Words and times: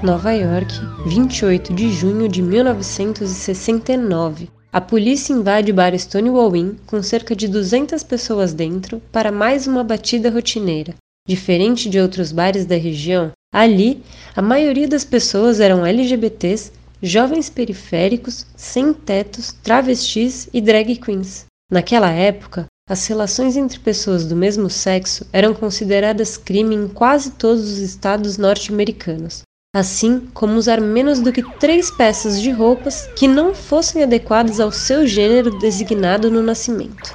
Nova 0.00 0.30
York, 0.30 0.72
28 1.06 1.74
de 1.74 1.90
junho 1.90 2.28
de 2.28 2.40
1969. 2.40 4.48
A 4.72 4.80
polícia 4.80 5.32
invade 5.32 5.72
o 5.72 5.74
bar 5.74 5.92
Stonewall 5.98 6.54
Inn 6.54 6.76
com 6.86 7.02
cerca 7.02 7.34
de 7.34 7.48
200 7.48 8.04
pessoas 8.04 8.54
dentro 8.54 9.02
para 9.10 9.32
mais 9.32 9.66
uma 9.66 9.82
batida 9.82 10.30
rotineira. 10.30 10.94
Diferente 11.26 11.90
de 11.90 11.98
outros 11.98 12.30
bares 12.30 12.64
da 12.64 12.76
região, 12.76 13.32
ali 13.52 14.00
a 14.36 14.42
maioria 14.42 14.86
das 14.86 15.04
pessoas 15.04 15.58
eram 15.58 15.84
LGBTs, 15.84 16.70
jovens 17.02 17.50
periféricos, 17.50 18.46
sem 18.54 18.92
tetos, 18.92 19.52
travestis 19.64 20.48
e 20.54 20.60
drag 20.60 20.94
queens. 20.94 21.46
Naquela 21.72 22.12
época, 22.12 22.66
as 22.88 23.04
relações 23.08 23.56
entre 23.56 23.80
pessoas 23.80 24.24
do 24.24 24.36
mesmo 24.36 24.70
sexo 24.70 25.26
eram 25.32 25.52
consideradas 25.52 26.36
crime 26.36 26.76
em 26.76 26.86
quase 26.86 27.32
todos 27.32 27.62
os 27.62 27.78
estados 27.78 28.38
norte-americanos, 28.38 29.42
assim 29.74 30.22
como 30.32 30.54
usar 30.54 30.80
menos 30.80 31.20
do 31.20 31.32
que 31.32 31.42
três 31.42 31.90
peças 31.90 32.40
de 32.40 32.50
roupas 32.50 33.08
que 33.16 33.28
não 33.28 33.54
fossem 33.54 34.02
adequadas 34.02 34.60
ao 34.60 34.72
seu 34.72 35.06
gênero 35.06 35.50
designado 35.50 36.30
no 36.30 36.42
nascimento. 36.42 37.14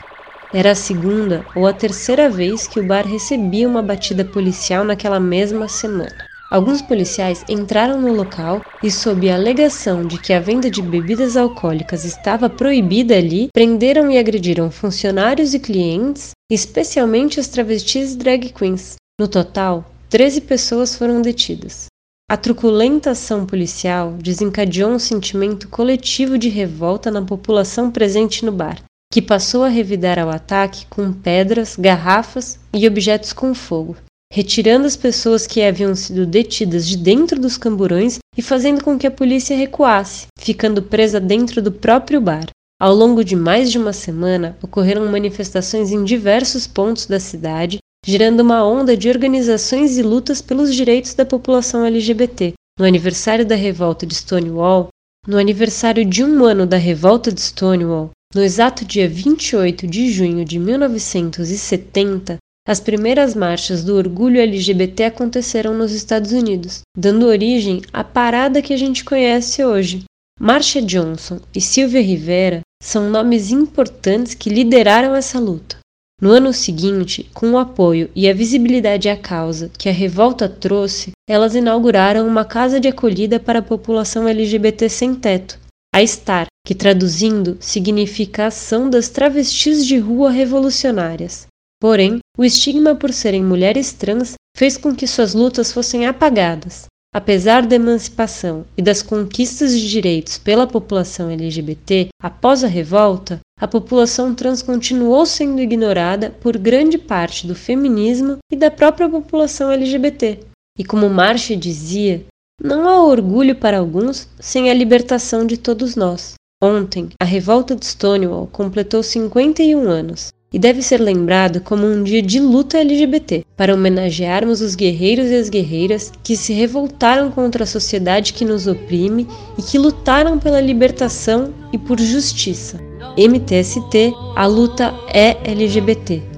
Era 0.53 0.71
a 0.71 0.76
segunda 0.76 1.45
ou 1.55 1.66
a 1.66 1.73
terceira 1.73 2.29
vez 2.29 2.67
que 2.67 2.79
o 2.79 2.84
bar 2.84 3.07
recebia 3.07 3.67
uma 3.67 3.81
batida 3.81 4.23
policial 4.23 4.84
naquela 4.84 5.20
mesma 5.20 5.67
semana. 5.67 6.13
Alguns 6.52 6.84
policiais 6.84 7.43
entraram 7.49 7.99
no 7.99 8.13
local 8.13 8.62
e, 8.84 8.91
sob 8.91 9.27
a 9.27 9.34
alegação 9.34 10.05
de 10.05 10.20
que 10.20 10.31
a 10.31 10.40
venda 10.40 10.70
de 10.70 10.84
bebidas 10.84 11.35
alcoólicas 11.35 12.05
estava 12.05 12.48
proibida 12.48 13.17
ali, 13.17 13.48
prenderam 13.51 14.12
e 14.12 14.20
agrediram 14.20 14.70
funcionários 14.70 15.55
e 15.55 15.59
clientes, 15.59 16.29
especialmente 16.51 17.40
as 17.40 17.48
travestis 17.48 18.15
drag 18.15 18.49
queens. 18.49 18.98
No 19.20 19.27
total, 19.27 19.84
13 20.12 20.41
pessoas 20.41 20.95
foram 20.95 21.23
detidas. 21.23 21.88
A 22.34 22.35
truculenta 22.35 23.12
ação 23.12 23.45
policial 23.45 24.13
desencadeou 24.13 24.89
um 24.89 24.98
sentimento 24.98 25.70
coletivo 25.70 26.35
de 26.35 26.49
revolta 26.49 27.12
na 27.12 27.21
população 27.21 27.91
presente 27.91 28.43
no 28.43 28.51
bar, 28.51 28.81
que 29.13 29.21
passou 29.21 29.63
a 29.63 29.67
revidar 29.67 30.17
ao 30.17 30.31
ataque 30.31 30.87
com 30.87 31.13
pedras, 31.13 31.76
garrafas 31.76 32.57
e 32.73 32.87
objetos 32.87 33.34
com 33.34 33.54
fogo 33.54 33.95
retirando 34.34 34.87
as 34.87 34.95
pessoas 34.95 35.45
que 35.45 35.61
haviam 35.61 35.93
sido 35.93 36.26
detidas 36.26 36.87
de 36.87 36.98
dentro 36.98 37.39
dos 37.39 37.55
camburões 37.55 38.17
e 38.35 38.41
fazendo 38.41 38.84
com 38.84 38.98
que 38.98 39.05
a 39.05 39.11
polícia 39.11 39.55
recuasse, 39.55 40.26
ficando 40.39 40.81
presa 40.81 41.20
dentro 41.20 41.61
do 41.61 41.71
próprio 41.71 42.20
bar. 42.20 42.48
Ao 42.81 42.95
longo 42.95 43.23
de 43.23 43.35
mais 43.35 43.71
de 43.71 43.77
uma 43.77 43.93
semana, 43.93 44.57
ocorreram 44.59 45.05
manifestações 45.05 45.91
em 45.91 46.04
diversos 46.04 46.65
pontos 46.65 47.05
da 47.05 47.20
cidade, 47.20 47.77
gerando 48.05 48.41
uma 48.41 48.65
onda 48.65 48.98
de 48.98 49.09
organizações 49.09 49.98
e 49.98 50.04
lutas 50.04 50.41
pelos 50.41 50.76
direitos 50.76 51.13
da 51.13 51.26
população 51.26 51.85
LGBT. 51.85 52.54
No 52.77 52.85
aniversário 52.85 53.45
da 53.45 53.55
revolta 53.55 54.05
de 54.05 54.15
Stonewall, 54.15 54.90
no 55.27 55.37
aniversário 55.37 56.04
de 56.04 56.23
um 56.23 56.43
ano 56.43 56.65
da 56.65 56.77
revolta 56.77 57.32
de 57.32 57.40
Stonewall, 57.40 58.12
no 58.35 58.43
exato 58.43 58.84
dia 58.84 59.07
28 59.07 59.87
de 59.87 60.12
junho 60.12 60.43
de 60.43 60.60
1970, 60.60 62.37
as 62.68 62.79
primeiras 62.79 63.35
marchas 63.35 63.84
do 63.84 63.95
orgulho 63.95 64.40
LGBT 64.40 65.06
aconteceram 65.06 65.78
nos 65.78 65.91
Estados 65.91 66.31
Unidos, 66.31 66.81
dando 66.97 67.28
origem 67.28 67.81
à 67.91 68.03
parada 68.03 68.62
que 68.62 68.73
a 68.73 68.78
gente 68.78 69.03
conhece 69.03 69.63
hoje. 69.63 70.03
Marsha 70.40 70.81
Johnson 70.81 71.40
e 71.53 71.62
Sylvia 71.62 72.01
Rivera 72.01 72.62
são 72.81 73.09
nomes 73.09 73.51
importantes 73.51 74.34
que 74.34 74.50
lideraram 74.50 75.13
essa 75.13 75.40
luta. 75.40 75.78
No 76.24 76.31
ano 76.31 76.53
seguinte, 76.53 77.29
com 77.34 77.52
o 77.52 77.57
apoio 77.57 78.09
e 78.16 78.29
a 78.29 78.34
visibilidade 78.34 79.09
à 79.09 79.18
causa 79.18 79.69
que 79.78 79.90
a 79.90 79.91
revolta 79.91 80.47
trouxe, 80.47 81.12
elas 81.29 81.53
inauguraram 81.53 82.25
uma 82.25 82.45
casa 82.45 82.79
de 82.79 82.88
acolhida 82.88 83.41
para 83.41 83.59
a 83.59 83.61
população 83.61 84.25
LGBT 84.25 84.88
sem 84.88 85.13
teto, 85.13 85.59
a 85.94 86.01
STAR, 86.01 86.47
que 86.66 86.73
traduzindo 86.73 87.57
significa 87.59 88.45
Ação 88.45 88.89
das 88.89 89.09
Travestis 89.09 89.85
de 89.85 89.97
Rua 89.97 90.31
Revolucionárias. 90.31 91.45
Porém, 91.78 92.19
o 92.38 92.45
estigma 92.45 92.95
por 92.95 93.11
serem 93.11 93.44
mulheres 93.44 93.91
trans 93.91 94.35
fez 94.55 94.78
com 94.78 94.95
que 94.95 95.05
suas 95.05 95.34
lutas 95.34 95.73
fossem 95.73 96.07
apagadas. 96.07 96.85
Apesar 97.13 97.68
da 97.68 97.75
emancipação 97.75 98.66
e 98.75 98.81
das 98.81 99.03
conquistas 99.03 99.79
de 99.79 99.88
direitos 99.88 100.40
pela 100.40 100.66
população 100.66 101.29
LGBT 101.29 102.07
após 102.19 102.63
a 102.63 102.68
revolta, 102.68 103.40
a 103.59 103.68
população 103.68 104.34
trans 104.34 104.63
continuou 104.63 105.23
sendo 105.23 105.62
ignorada 105.62 106.31
por 106.41 106.57
grande 106.57 106.97
parte 106.97 107.46
do 107.46 107.53
feminismo 107.53 108.40
e 108.52 108.56
da 108.56 108.72
própria 108.72 109.07
população 109.07 109.72
LGBT. 109.72 110.40
E 110.78 110.84
como 110.84 111.07
Marcia 111.07 111.56
dizia, 111.56 112.25
não 112.59 112.90
há 112.90 113.06
orgulho 113.06 113.56
para 113.56 113.78
alguns 113.78 114.28
sem 114.40 114.72
a 114.72 114.73
libertação 114.73 115.46
de 115.46 115.56
todos 115.56 115.96
nós. 115.96 116.34
Ontem, 116.63 117.09
a 117.22 117.25
revolta 117.25 117.75
de 117.75 117.85
Stonewall 117.85 118.47
completou 118.47 119.03
51 119.03 119.88
anos 119.88 120.29
e 120.53 120.59
deve 120.59 120.84
ser 120.84 121.02
lembrado 121.02 121.59
como 121.59 121.86
um 121.86 122.03
dia 122.03 122.22
de 122.22 122.40
luta 122.40 122.78
LGBT, 122.78 123.44
para 123.58 123.74
homenagearmos 123.74 124.62
os 124.62 124.75
guerreiros 124.75 125.31
e 125.31 125.36
as 125.36 125.50
guerreiras 125.50 126.12
que 126.24 126.38
se 126.38 126.53
revoltaram 126.53 127.31
contra 127.31 127.64
a 127.64 127.68
sociedade 127.68 128.34
que 128.34 128.46
nos 128.46 128.68
oprime 128.68 129.28
e 129.58 129.64
que 129.64 129.80
lutaram 129.80 130.38
pela 130.38 130.62
libertação 130.62 131.52
e 131.74 131.78
por 131.78 132.00
justiça. 132.00 132.80
MTST, 133.18 134.14
a 134.36 134.46
luta 134.46 134.94
é 135.14 135.38
LGBT. 135.44 136.32